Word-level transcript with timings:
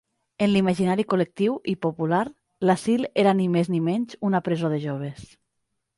En 0.43 0.47
l'imaginari 0.51 1.05
col·lectiu 1.13 1.57
i 1.75 1.75
popular, 1.87 2.23
l'asil 2.69 3.07
era 3.25 3.37
ni 3.43 3.49
més 3.57 3.69
ni 3.75 3.83
menys 3.91 4.19
una 4.31 4.45
presó 4.49 4.73
de 4.77 4.85
joves. 4.87 5.25